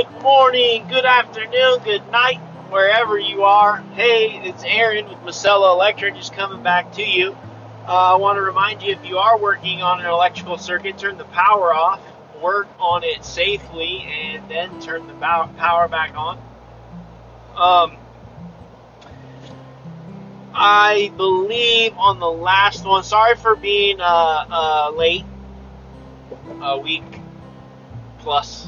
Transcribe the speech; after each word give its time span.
Good 0.00 0.22
morning, 0.22 0.88
good 0.88 1.04
afternoon, 1.04 1.80
good 1.84 2.10
night, 2.10 2.38
wherever 2.70 3.18
you 3.18 3.44
are. 3.44 3.82
Hey, 3.92 4.40
it's 4.48 4.64
Aaron 4.64 5.06
with 5.06 5.18
Masella 5.18 5.74
Electric, 5.74 6.14
just 6.14 6.32
coming 6.32 6.62
back 6.62 6.92
to 6.92 7.02
you. 7.02 7.36
Uh, 7.86 8.14
I 8.14 8.16
want 8.16 8.38
to 8.38 8.40
remind 8.40 8.80
you 8.80 8.92
if 8.92 9.04
you 9.04 9.18
are 9.18 9.36
working 9.36 9.82
on 9.82 10.00
an 10.00 10.06
electrical 10.06 10.56
circuit, 10.56 10.96
turn 10.96 11.18
the 11.18 11.26
power 11.26 11.74
off, 11.74 12.00
work 12.40 12.66
on 12.78 13.04
it 13.04 13.26
safely, 13.26 13.98
and 14.10 14.50
then 14.50 14.80
turn 14.80 15.06
the 15.06 15.12
power 15.12 15.86
back 15.86 16.16
on. 16.16 16.38
Um, 17.54 17.98
I 20.54 21.12
believe 21.18 21.92
on 21.98 22.20
the 22.20 22.30
last 22.30 22.86
one, 22.86 23.04
sorry 23.04 23.36
for 23.36 23.54
being 23.54 24.00
uh, 24.00 24.46
uh, 24.50 24.92
late, 24.96 25.26
a 26.62 26.78
week 26.78 27.04
plus 28.20 28.66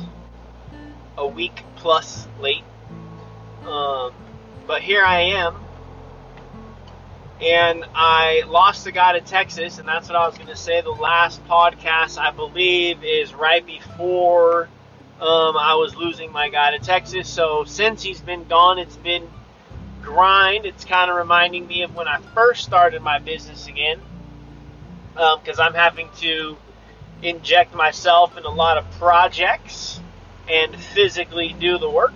a 1.16 1.26
week 1.26 1.62
plus 1.76 2.26
late. 2.40 2.64
Um, 3.66 4.12
but 4.66 4.82
here 4.82 5.04
I 5.04 5.20
am. 5.20 5.56
And 7.40 7.84
I 7.94 8.44
lost 8.46 8.84
the 8.84 8.92
guy 8.92 9.18
to 9.18 9.20
Texas, 9.20 9.78
and 9.78 9.88
that's 9.88 10.08
what 10.08 10.16
I 10.16 10.26
was 10.26 10.36
going 10.36 10.48
to 10.48 10.56
say. 10.56 10.80
The 10.80 10.90
last 10.90 11.44
podcast, 11.46 12.16
I 12.16 12.30
believe, 12.30 13.02
is 13.02 13.34
right 13.34 13.66
before 13.66 14.68
um, 15.20 15.56
I 15.56 15.74
was 15.74 15.96
losing 15.96 16.30
my 16.30 16.50
guy 16.50 16.76
to 16.76 16.78
Texas. 16.78 17.28
So 17.28 17.64
since 17.64 18.02
he's 18.02 18.20
been 18.20 18.44
gone, 18.44 18.78
it's 18.78 18.96
been 18.96 19.28
grind. 20.02 20.66
It's 20.66 20.84
kind 20.84 21.10
of 21.10 21.16
reminding 21.16 21.66
me 21.66 21.82
of 21.82 21.96
when 21.96 22.06
I 22.06 22.20
first 22.32 22.64
started 22.64 23.02
my 23.02 23.18
business 23.18 23.66
again, 23.66 24.00
because 25.14 25.58
um, 25.58 25.66
I'm 25.66 25.74
having 25.74 26.08
to 26.18 26.56
inject 27.22 27.74
myself 27.74 28.36
in 28.36 28.44
a 28.44 28.50
lot 28.50 28.78
of 28.78 28.88
projects 28.92 30.00
and 30.48 30.74
physically 30.76 31.54
do 31.58 31.78
the 31.78 31.88
work. 31.88 32.14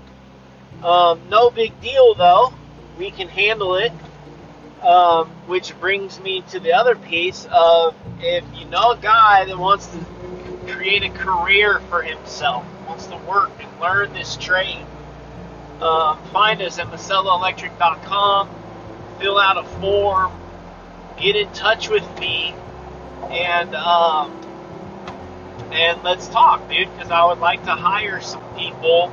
Um, 0.82 1.20
no 1.28 1.50
big 1.50 1.80
deal 1.80 2.14
though. 2.14 2.52
We 2.98 3.10
can 3.10 3.28
handle 3.28 3.76
it. 3.76 3.92
Um, 4.82 5.28
which 5.46 5.78
brings 5.80 6.20
me 6.20 6.42
to 6.50 6.60
the 6.60 6.74
other 6.74 6.94
piece 6.94 7.48
of 7.50 7.94
if 8.20 8.44
you 8.54 8.66
know 8.66 8.92
a 8.92 8.96
guy 8.96 9.44
that 9.44 9.58
wants 9.58 9.86
to 9.88 9.98
create 10.68 11.02
a 11.02 11.08
career 11.10 11.80
for 11.88 12.02
himself, 12.02 12.64
wants 12.86 13.06
to 13.06 13.16
work 13.18 13.50
and 13.58 13.80
learn 13.80 14.12
this 14.12 14.36
trade, 14.36 14.84
uh, 15.80 16.16
find 16.26 16.60
us 16.62 16.78
at 16.78 16.86
macellaelectric.com, 16.88 18.48
fill 19.18 19.38
out 19.38 19.56
a 19.56 19.64
form, 19.80 20.32
get 21.16 21.36
in 21.36 21.50
touch 21.52 21.88
with 21.88 22.06
me, 22.20 22.54
and 23.30 23.74
um, 23.74 24.40
and 25.72 26.02
let's 26.02 26.28
talk, 26.28 26.68
dude, 26.68 26.92
because 26.92 27.10
I 27.10 27.24
would 27.26 27.38
like 27.38 27.64
to 27.64 27.72
hire 27.72 28.20
some 28.20 28.42
people, 28.54 29.12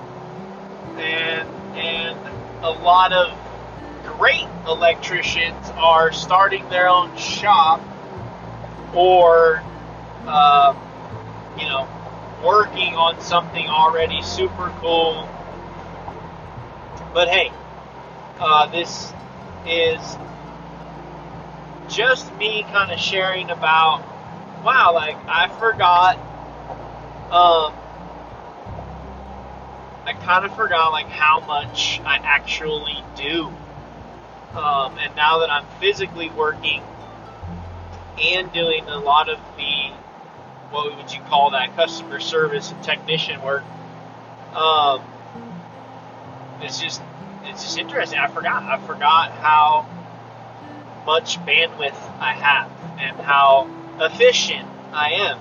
and 0.97 1.47
and 1.75 2.17
a 2.63 2.69
lot 2.69 3.11
of 3.11 3.37
great 4.17 4.47
electricians 4.67 5.69
are 5.75 6.11
starting 6.11 6.67
their 6.69 6.87
own 6.87 7.15
shop 7.17 7.81
or 8.93 9.63
uh, 10.25 10.75
you 11.57 11.65
know 11.65 11.87
working 12.43 12.95
on 12.95 13.19
something 13.21 13.67
already 13.67 14.21
super 14.21 14.71
cool. 14.79 15.27
But 17.13 17.29
hey, 17.29 17.51
uh, 18.39 18.67
this 18.67 19.13
is 19.65 20.17
just 21.87 22.33
me 22.35 22.65
kind 22.71 22.91
of 22.91 22.99
sharing 22.99 23.49
about 23.49 24.03
wow, 24.63 24.91
like 24.93 25.17
I 25.27 25.47
forgot 25.59 26.17
um, 27.33 27.73
I 30.05 30.13
kind 30.21 30.45
of 30.45 30.55
forgot 30.55 30.91
like 30.91 31.07
how 31.07 31.39
much 31.39 31.99
I 32.05 32.17
actually 32.17 33.03
do. 33.15 33.51
Um, 34.55 34.99
and 34.99 35.15
now 35.15 35.39
that 35.39 35.49
I'm 35.49 35.65
physically 35.79 36.29
working 36.29 36.83
and 38.21 38.53
doing 38.53 38.87
a 38.87 38.99
lot 38.99 39.29
of 39.29 39.39
the 39.57 39.91
what 40.69 40.95
would 40.95 41.11
you 41.11 41.21
call 41.21 41.51
that 41.51 41.75
customer 41.75 42.19
service 42.19 42.71
and 42.71 42.83
technician 42.83 43.41
work, 43.41 43.63
um, 44.53 45.01
it's 46.61 46.79
just 46.79 47.01
it's 47.45 47.63
just 47.63 47.79
interesting. 47.79 48.19
I 48.19 48.27
forgot. 48.27 48.61
I 48.63 48.77
forgot 48.85 49.31
how 49.31 49.87
much 51.07 51.39
bandwidth 51.39 51.97
I 52.19 52.33
have 52.33 52.71
and 52.99 53.19
how 53.19 53.69
efficient 53.99 54.67
I 54.91 55.13
am. 55.13 55.39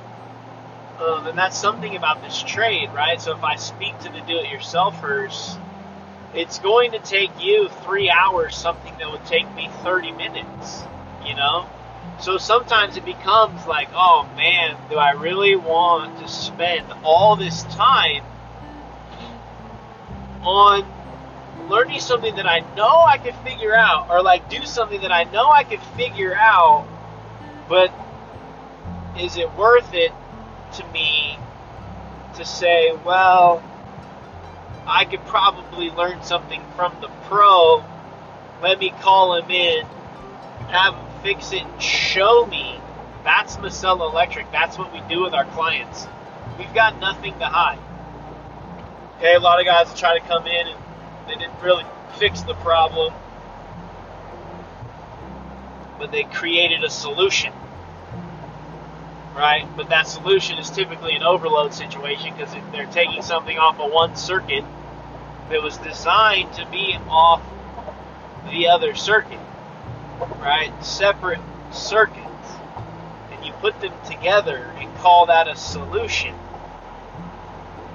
Um, 1.00 1.26
and 1.26 1.38
that's 1.38 1.58
something 1.58 1.97
about 1.97 2.22
this 2.22 2.42
trade, 2.42 2.91
right? 2.94 3.20
So 3.20 3.34
if 3.36 3.42
I 3.42 3.56
speak 3.56 3.98
to 4.00 4.08
the 4.10 4.20
do-it-yourselfers, 4.20 5.58
it's 6.34 6.58
going 6.58 6.92
to 6.92 6.98
take 6.98 7.30
you 7.41 7.69
three 7.84 8.10
hours, 8.10 8.54
something 8.56 8.92
that 8.98 9.10
would 9.10 9.25
take 9.25 9.53
me 9.54 9.69
30 9.82 10.12
minutes, 10.12 10.84
you 11.25 11.34
know? 11.34 11.69
So 12.20 12.38
sometimes 12.38 12.97
it 12.97 13.04
becomes 13.04 13.66
like, 13.66 13.88
oh 13.94 14.28
man, 14.36 14.76
do 14.88 14.97
I 14.97 15.12
really 15.12 15.56
want 15.56 16.19
to 16.19 16.28
spend 16.28 16.86
all 17.03 17.36
this 17.36 17.62
time 17.64 18.22
on 20.42 20.86
learning 21.69 22.00
something 22.00 22.34
that 22.36 22.47
I 22.47 22.60
know 22.76 23.00
I 23.00 23.19
can 23.19 23.34
figure 23.44 23.74
out, 23.74 24.10
or 24.10 24.22
like 24.22 24.48
do 24.48 24.64
something 24.64 25.00
that 25.03 25.12
I 25.12 25.24
know 25.24 25.48
I 25.48 25.64
can 25.64 25.80
figure 25.97 26.34
out, 26.34 26.86
but 27.69 27.92
is 29.19 29.36
it 29.36 29.53
worth 29.54 29.92
it 29.94 30.12
to 30.75 30.87
me 30.88 31.38
to 32.37 32.44
say, 32.44 32.93
well, 33.05 33.62
I 34.87 35.05
could 35.05 35.25
probably 35.27 35.91
learn 35.91 36.22
something 36.22 36.62
from 36.77 37.00
the 37.00 37.09
pro. 37.25 37.84
Let 38.62 38.78
me 38.78 38.91
call 39.00 39.37
him 39.37 39.50
in, 39.50 39.84
have 40.69 40.94
him 40.94 41.22
fix 41.22 41.53
it, 41.53 41.62
and 41.62 41.83
show 41.83 42.47
me. 42.47 42.81
That's 43.25 43.56
Masella 43.56 44.10
Electric. 44.10 44.50
That's 44.50 44.78
what 44.78 44.93
we 44.93 45.00
do 45.09 45.22
with 45.22 45.34
our 45.34 45.44
clients. 45.47 46.06
We've 46.59 46.75
got 46.75 46.99
nothing 46.99 47.39
to 47.39 47.47
hide. 47.47 47.78
Okay, 49.19 49.34
a 49.34 49.41
lot 49.41 49.60
of 49.60 49.66
guys 49.66 49.99
try 49.99 50.19
to 50.19 50.25
come 50.27 50.47
in 50.47 50.66
and 50.66 50.78
they 51.28 51.34
didn't 51.34 51.60
really 51.62 51.84
fix 52.19 52.43
the 52.43 52.54
problem, 52.54 53.15
but 55.99 56.10
they 56.10 56.25
created 56.25 56.83
a 56.83 56.91
solution 56.91 57.53
right? 59.34 59.66
But 59.76 59.88
that 59.88 60.06
solution 60.06 60.59
is 60.59 60.70
typically 60.70 61.15
an 61.15 61.22
overload 61.22 61.72
situation 61.75 62.34
because 62.34 62.54
if 62.54 62.62
they're 62.72 62.87
taking 62.87 63.22
something 63.22 63.59
off 63.59 63.81
of 63.81 63.91
one 63.91 64.16
circuit 64.16 64.65
that 65.50 65.62
was 65.62 65.76
designed 65.78 66.53
to 66.54 66.66
be 66.70 66.97
off 67.09 67.42
the 68.50 68.69
other 68.69 68.94
circuit, 68.94 69.41
right? 70.41 70.72
Separate 70.84 71.41
circuits. 71.71 72.26
And 73.31 73.44
you 73.44 73.53
put 73.54 73.81
them 73.81 73.94
together 74.06 74.72
and 74.78 74.94
call 74.97 75.26
that 75.26 75.48
a 75.48 75.56
solution. 75.56 76.34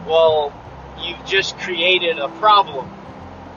Well, 0.05 0.53
you've 0.99 1.23
just 1.25 1.57
created 1.59 2.17
a 2.17 2.29
problem 2.29 2.89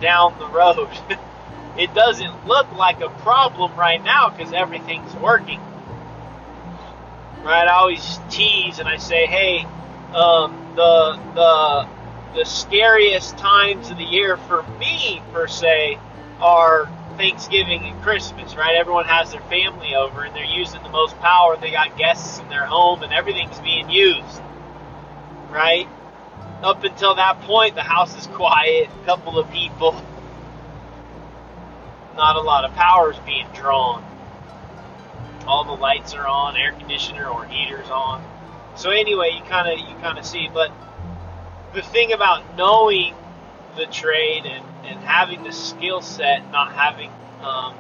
down 0.01 0.39
the 0.39 0.49
road. 0.49 0.91
it 1.79 1.95
doesn't 1.95 2.47
look 2.47 2.71
like 2.73 3.01
a 3.01 3.09
problem 3.09 3.75
right 3.77 4.03
now 4.03 4.31
because 4.31 4.53
everything's 4.53 5.15
working 5.15 5.61
right? 7.43 7.67
I 7.67 7.73
always 7.73 8.21
tease 8.29 8.79
and 8.79 8.89
I 8.89 8.97
say, 8.97 9.27
hey, 9.27 9.65
um, 10.15 10.73
the 10.77 11.19
the 11.35 11.89
the 12.35 12.45
scariest 12.45 13.37
times 13.39 13.91
of 13.91 13.99
the 13.99 14.05
year 14.05 14.37
for 14.37 14.63
me 14.79 15.23
per 15.33 15.47
se 15.49 15.99
are 16.41 16.89
Thanksgiving 17.17 17.85
and 17.85 18.01
Christmas, 18.03 18.55
right? 18.55 18.77
Everyone 18.77 19.05
has 19.07 19.33
their 19.33 19.41
family 19.43 19.95
over 19.95 20.23
and 20.23 20.35
they're 20.35 20.45
using 20.45 20.83
the 20.83 20.89
most 20.89 21.19
power. 21.19 21.57
They 21.57 21.71
got 21.71 21.99
guests 21.99 22.39
in 22.39 22.49
their 22.49 22.65
home 22.65 23.03
and 23.03 23.13
everything's 23.13 23.59
being 23.61 23.91
used, 23.91 24.41
right? 25.51 25.89
Up 26.63 26.85
until 26.85 27.17
that 27.17 27.41
point, 27.43 27.75
the 27.75 27.83
house 27.83 28.17
is 28.17 28.27
quiet, 28.35 28.89
a 29.03 29.07
couple 29.07 29.39
of 29.39 29.51
people, 29.51 29.93
not 32.17 32.37
a 32.37 32.41
lot 32.41 32.65
of 32.65 32.73
power 32.75 33.11
is 33.11 33.19
being 33.21 33.47
drawn 33.55 34.05
all 35.47 35.65
the 35.65 35.81
lights 35.81 36.15
are 36.15 36.27
on, 36.27 36.57
air 36.57 36.73
conditioner 36.73 37.27
or 37.27 37.45
heaters 37.47 37.89
on. 37.91 38.25
So 38.77 38.91
anyway, 38.91 39.31
you 39.37 39.43
kind 39.45 39.69
of 39.69 39.79
you 39.79 39.95
kind 39.97 40.19
of 40.19 40.25
see. 40.25 40.49
But 40.53 40.71
the 41.75 41.83
thing 41.83 42.13
about 42.13 42.57
knowing 42.57 43.15
the 43.77 43.87
trade 43.87 44.47
and, 44.47 44.65
and 44.85 45.01
having 45.01 45.43
the 45.43 45.53
skill 45.53 46.01
set, 46.01 46.51
not 46.51 46.73
having 46.73 47.11
um, 47.43 47.75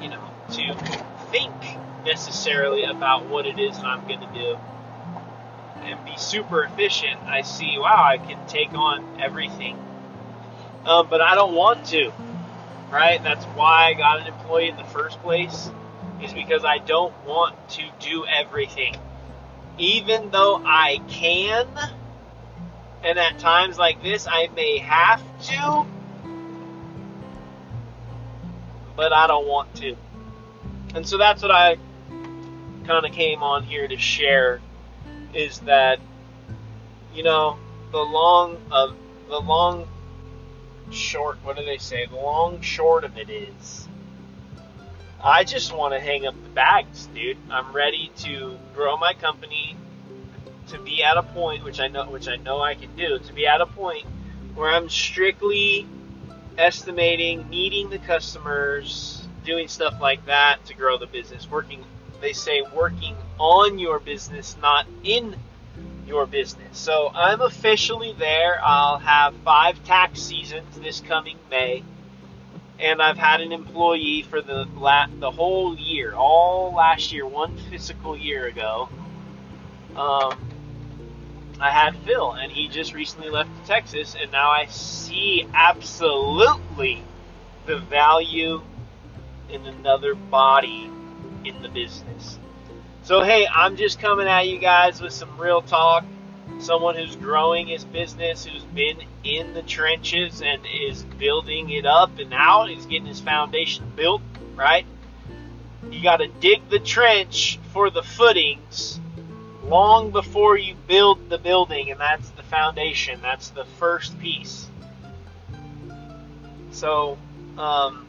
you 0.00 0.08
know 0.08 0.30
to 0.52 0.74
think 1.30 1.54
necessarily 2.04 2.84
about 2.84 3.28
what 3.28 3.46
it 3.46 3.58
is 3.58 3.76
that 3.76 3.86
I'm 3.86 4.06
going 4.06 4.20
to 4.20 4.32
do 4.34 4.58
and 5.82 6.02
be 6.04 6.16
super 6.16 6.64
efficient, 6.64 7.20
I 7.22 7.42
see, 7.42 7.76
wow, 7.78 8.02
I 8.04 8.18
can 8.18 8.44
take 8.46 8.72
on 8.72 9.20
everything. 9.20 9.78
Um, 10.84 11.08
but 11.08 11.20
I 11.20 11.34
don't 11.34 11.54
want 11.54 11.86
to, 11.86 12.12
right? 12.90 13.22
That's 13.22 13.44
why 13.46 13.86
I 13.86 13.94
got 13.94 14.20
an 14.20 14.26
employee 14.26 14.68
in 14.68 14.76
the 14.76 14.84
first 14.84 15.20
place 15.20 15.70
is 16.22 16.32
because 16.32 16.64
I 16.64 16.78
don't 16.78 17.14
want 17.26 17.56
to 17.70 17.82
do 18.00 18.26
everything. 18.26 18.96
Even 19.78 20.30
though 20.30 20.56
I 20.64 21.00
can, 21.08 21.66
And 23.02 23.18
at 23.18 23.38
times 23.38 23.78
like 23.78 24.02
this, 24.02 24.26
I 24.28 24.48
may 24.56 24.78
have 24.78 25.22
to, 25.48 25.86
but 28.96 29.12
I 29.12 29.26
don't 29.28 29.46
want 29.46 29.74
to. 29.76 29.96
And 30.94 31.06
so 31.06 31.16
that's 31.18 31.42
what 31.42 31.52
I 31.52 31.76
kind 32.86 33.06
of 33.06 33.12
came 33.12 33.42
on 33.42 33.62
here 33.62 33.86
to 33.86 33.96
share 33.98 34.60
is 35.34 35.60
that 35.60 36.00
you 37.14 37.22
know 37.22 37.58
the 37.92 37.98
long 37.98 38.56
of 38.70 38.96
the 39.28 39.38
long 39.38 39.86
short 40.90 41.38
what 41.44 41.56
do 41.56 41.64
they 41.64 41.76
say 41.78 42.06
the 42.06 42.16
long 42.16 42.60
short 42.62 43.04
of 43.04 43.18
it 43.18 43.28
is 43.28 43.88
I 45.22 45.44
just 45.44 45.74
want 45.74 45.94
to 45.94 46.00
hang 46.00 46.26
up 46.26 46.34
the 46.42 46.50
bags 46.50 47.06
dude 47.14 47.36
I'm 47.50 47.72
ready 47.72 48.10
to 48.18 48.58
grow 48.74 48.96
my 48.96 49.14
company 49.14 49.76
to 50.68 50.78
be 50.78 51.02
at 51.02 51.16
a 51.16 51.22
point 51.22 51.64
which 51.64 51.80
I 51.80 51.88
know 51.88 52.08
which 52.08 52.28
I 52.28 52.36
know 52.36 52.60
I 52.60 52.74
can 52.74 52.94
do 52.96 53.18
to 53.18 53.32
be 53.32 53.46
at 53.46 53.60
a 53.60 53.66
point 53.66 54.06
where 54.54 54.70
I'm 54.70 54.88
strictly 54.88 55.86
estimating 56.56 57.48
meeting 57.48 57.90
the 57.90 57.98
customers 57.98 59.26
doing 59.44 59.68
stuff 59.68 60.00
like 60.00 60.24
that 60.26 60.64
to 60.66 60.74
grow 60.74 60.98
the 60.98 61.06
business 61.06 61.50
working 61.50 61.84
they 62.20 62.32
say 62.32 62.62
working 62.74 63.16
on 63.38 63.78
your 63.78 64.00
business, 64.00 64.56
not 64.60 64.86
in 65.04 65.36
your 66.06 66.26
business. 66.26 66.78
So 66.78 67.10
I'm 67.14 67.40
officially 67.40 68.14
there. 68.18 68.58
I'll 68.62 68.98
have 68.98 69.34
five 69.44 69.82
tax 69.84 70.20
seasons 70.20 70.78
this 70.80 71.00
coming 71.00 71.36
May, 71.50 71.84
and 72.80 73.02
I've 73.02 73.18
had 73.18 73.40
an 73.40 73.52
employee 73.52 74.22
for 74.22 74.40
the 74.40 74.66
la- 74.76 75.08
the 75.18 75.30
whole 75.30 75.76
year, 75.76 76.14
all 76.14 76.72
last 76.74 77.12
year, 77.12 77.26
one 77.26 77.56
fiscal 77.70 78.16
year 78.16 78.46
ago. 78.46 78.88
Um, 79.96 80.38
I 81.60 81.70
had 81.70 81.96
Phil, 82.04 82.32
and 82.32 82.52
he 82.52 82.68
just 82.68 82.94
recently 82.94 83.30
left 83.30 83.50
Texas, 83.66 84.16
and 84.20 84.30
now 84.30 84.50
I 84.50 84.66
see 84.66 85.46
absolutely 85.54 87.02
the 87.66 87.78
value 87.78 88.62
in 89.48 89.66
another 89.66 90.14
body 90.14 90.90
in 91.44 91.62
the 91.62 91.68
business. 91.68 92.38
So, 93.02 93.22
hey, 93.22 93.48
I'm 93.52 93.76
just 93.76 93.98
coming 93.98 94.28
at 94.28 94.46
you 94.48 94.58
guys 94.58 95.00
with 95.00 95.12
some 95.12 95.36
real 95.38 95.62
talk. 95.62 96.04
Someone 96.58 96.96
who's 96.96 97.14
growing 97.16 97.68
his 97.68 97.84
business, 97.84 98.44
who's 98.44 98.64
been 98.64 98.98
in 99.22 99.54
the 99.54 99.62
trenches 99.62 100.42
and 100.42 100.60
is 100.66 101.04
building 101.04 101.70
it 101.70 101.86
up 101.86 102.18
and 102.18 102.34
out, 102.34 102.70
is 102.70 102.84
getting 102.86 103.06
his 103.06 103.20
foundation 103.20 103.84
built, 103.94 104.22
right? 104.56 104.84
You 105.90 106.02
got 106.02 106.16
to 106.16 106.26
dig 106.26 106.68
the 106.68 106.80
trench 106.80 107.58
for 107.72 107.90
the 107.90 108.02
footings 108.02 109.00
long 109.64 110.10
before 110.10 110.58
you 110.58 110.74
build 110.86 111.28
the 111.28 111.38
building, 111.38 111.90
and 111.90 112.00
that's 112.00 112.30
the 112.30 112.42
foundation. 112.42 113.20
That's 113.22 113.50
the 113.50 113.64
first 113.64 114.18
piece. 114.18 114.66
So, 116.70 117.18
um, 117.56 118.08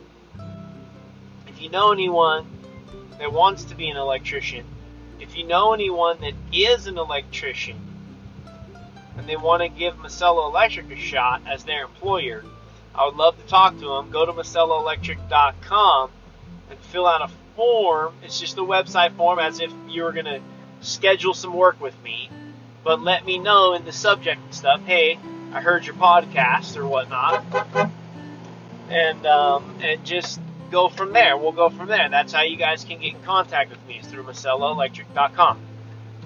if 1.48 1.62
you 1.62 1.70
know 1.70 1.92
anyone 1.92 2.48
that 3.20 3.32
wants 3.32 3.64
to 3.66 3.76
be 3.76 3.90
an 3.90 3.98
electrician, 3.98 4.66
if 5.20 5.38
you 5.38 5.46
know 5.46 5.74
anyone 5.74 6.20
that 6.22 6.34
is 6.54 6.88
an 6.88 6.98
electrician 6.98 7.78
and 9.20 9.28
they 9.28 9.36
want 9.36 9.62
to 9.62 9.68
give 9.68 9.96
Masello 9.96 10.50
Electric 10.50 10.90
a 10.92 10.96
shot 10.96 11.42
as 11.46 11.66
their 11.66 11.84
employer, 11.84 12.44
I 12.96 13.06
would 13.06 13.16
love 13.16 13.38
to 13.38 13.46
talk 13.48 13.78
to 13.80 13.88
them. 13.88 14.12
Go 14.12 14.26
to 14.26 14.32
MaselloElectric.com 14.32 16.10
and 16.70 16.80
fill 16.80 17.06
out 17.06 17.22
a 17.22 17.30
form. 17.56 18.14
It's 18.24 18.40
just 18.40 18.58
a 18.58 18.62
website 18.62 19.16
form 19.18 19.38
as 19.38 19.60
if 19.60 19.72
you 19.90 20.04
were 20.04 20.14
going 20.14 20.26
to 20.26 20.40
schedule 20.80 21.34
some 21.34 21.54
work 21.54 21.82
with 21.82 22.02
me. 22.02 22.30
But 22.84 23.02
let 23.02 23.26
me 23.26 23.38
know 23.38 23.74
in 23.74 23.84
the 23.84 23.92
subject 23.92 24.42
and 24.42 24.56
stuff, 24.56 24.82
hey, 24.86 25.20
I 25.52 25.60
heard 25.62 25.86
your 25.86 25.96
podcast 25.96 26.78
or 26.78 26.88
whatnot. 26.88 27.44
And 28.90 29.26
um, 29.26 29.76
and 29.82 30.04
just 30.06 30.40
go 30.72 30.88
from 30.90 31.14
there. 31.14 31.38
We'll 31.38 31.52
go 31.52 31.70
from 31.70 31.90
there. 31.90 32.10
That's 32.10 32.32
how 32.32 32.42
you 32.44 32.56
guys 32.56 32.86
can 32.86 33.00
get 33.02 33.14
in 33.16 33.22
contact 33.22 33.70
with 33.70 33.86
me 33.86 34.00
is 34.00 34.08
through 34.08 34.24
MaselloElectric.com. 34.24 35.60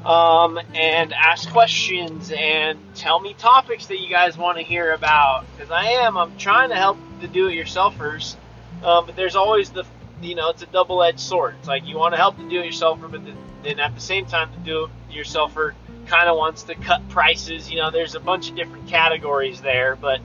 Um, 0.05 0.59
and 0.75 1.13
ask 1.13 1.49
questions 1.49 2.29
and 2.35 2.77
tell 2.93 3.21
me 3.21 3.33
topics 3.35 3.85
that 3.85 4.01
you 4.01 4.09
guys 4.09 4.37
want 4.37 4.57
to 4.57 4.63
hear 4.63 4.91
about. 4.91 5.45
Because 5.55 5.71
I 5.71 5.85
am, 5.85 6.17
I'm 6.17 6.35
trying 6.37 6.69
to 6.69 6.75
help 6.75 6.97
the 7.21 7.27
do-it-yourselfers, 7.29 8.35
um, 8.83 9.05
but 9.05 9.15
there's 9.15 9.37
always 9.37 9.69
the, 9.69 9.85
you 10.21 10.35
know, 10.35 10.49
it's 10.49 10.61
a 10.61 10.65
double-edged 10.65 11.21
sword. 11.21 11.55
It's 11.59 11.69
like 11.69 11.87
you 11.87 11.97
want 11.97 12.13
to 12.15 12.17
help 12.17 12.35
the 12.35 12.43
do-it-yourselfer, 12.43 13.09
but 13.09 13.21
then 13.63 13.79
at 13.79 13.95
the 13.95 14.01
same 14.01 14.25
time, 14.25 14.49
the 14.51 14.59
do-it-yourselfer 14.65 15.73
kind 16.05 16.27
of 16.27 16.35
wants 16.35 16.63
to 16.63 16.75
cut 16.75 17.07
prices. 17.07 17.71
You 17.71 17.77
know, 17.77 17.89
there's 17.89 18.15
a 18.15 18.19
bunch 18.19 18.49
of 18.49 18.57
different 18.57 18.89
categories 18.89 19.61
there, 19.61 19.95
but 19.95 20.19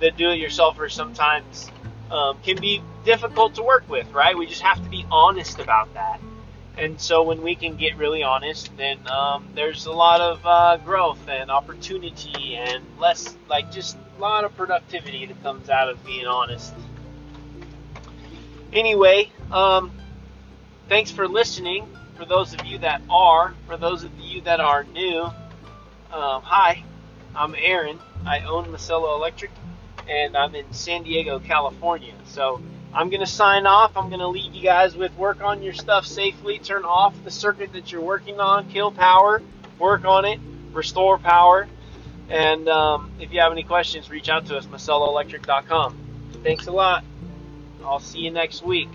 the 0.00 0.10
do-it-yourselfer 0.10 0.92
sometimes 0.92 1.70
um, 2.10 2.36
can 2.42 2.60
be 2.60 2.82
difficult 3.06 3.54
to 3.54 3.62
work 3.62 3.88
with, 3.88 4.10
right? 4.12 4.36
We 4.36 4.46
just 4.46 4.60
have 4.60 4.84
to 4.84 4.90
be 4.90 5.06
honest 5.10 5.60
about 5.60 5.94
that. 5.94 6.20
And 6.76 7.00
so 7.00 7.22
when 7.22 7.42
we 7.42 7.54
can 7.54 7.76
get 7.76 7.96
really 7.96 8.22
honest, 8.22 8.76
then 8.76 8.98
um, 9.08 9.48
there's 9.54 9.86
a 9.86 9.92
lot 9.92 10.20
of 10.20 10.40
uh, 10.44 10.76
growth 10.78 11.28
and 11.28 11.50
opportunity 11.50 12.56
and 12.56 12.84
less, 12.98 13.36
like 13.48 13.70
just 13.70 13.96
a 14.16 14.20
lot 14.20 14.44
of 14.44 14.56
productivity 14.56 15.26
that 15.26 15.40
comes 15.42 15.70
out 15.70 15.88
of 15.88 16.04
being 16.04 16.26
honest. 16.26 16.74
Anyway, 18.72 19.30
um, 19.52 19.92
thanks 20.88 21.12
for 21.12 21.28
listening. 21.28 21.86
For 22.16 22.24
those 22.24 22.54
of 22.54 22.64
you 22.64 22.78
that 22.78 23.02
are, 23.08 23.54
for 23.66 23.76
those 23.76 24.02
of 24.02 24.10
you 24.18 24.40
that 24.42 24.58
are 24.58 24.84
new, 24.84 25.22
um, 25.22 26.42
hi, 26.42 26.82
I'm 27.36 27.54
Aaron. 27.56 28.00
I 28.26 28.40
own 28.40 28.66
Masello 28.66 29.16
Electric 29.16 29.50
and 30.08 30.36
I'm 30.36 30.54
in 30.54 30.72
San 30.72 31.02
Diego, 31.02 31.38
California. 31.38 32.14
So 32.24 32.60
I'm 32.94 33.10
going 33.10 33.20
to 33.20 33.26
sign 33.26 33.66
off. 33.66 33.96
I'm 33.96 34.08
going 34.08 34.20
to 34.20 34.28
leave 34.28 34.54
you 34.54 34.62
guys 34.62 34.96
with 34.96 35.16
work 35.16 35.42
on 35.42 35.62
your 35.62 35.72
stuff 35.72 36.06
safely, 36.06 36.58
turn 36.58 36.84
off 36.84 37.14
the 37.24 37.30
circuit 37.30 37.72
that 37.72 37.90
you're 37.90 38.00
working 38.00 38.38
on, 38.38 38.68
kill 38.68 38.92
power, 38.92 39.42
work 39.78 40.04
on 40.04 40.24
it, 40.24 40.38
restore 40.72 41.18
power. 41.18 41.66
And 42.28 42.68
um, 42.68 43.10
if 43.20 43.32
you 43.32 43.40
have 43.40 43.52
any 43.52 43.64
questions, 43.64 44.08
reach 44.10 44.28
out 44.28 44.46
to 44.46 44.56
us, 44.56 44.66
MaselloElectric.com. 44.66 45.98
Thanks 46.42 46.66
a 46.68 46.72
lot. 46.72 47.04
I'll 47.84 48.00
see 48.00 48.20
you 48.20 48.30
next 48.30 48.62
week. 48.62 48.88